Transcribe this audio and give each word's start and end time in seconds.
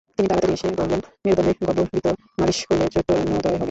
তিনি 0.09 0.27
তাড়াতা়ড়ি 0.27 0.53
এসে 0.53 0.67
বললেন, 0.77 0.99
মেরুদণ্ডে 1.23 1.53
গব্যঘৃত 1.67 2.05
মালিশ 2.39 2.59
করলে 2.67 2.85
চৈতন্যোদয় 2.93 3.39
হবে। 3.47 3.59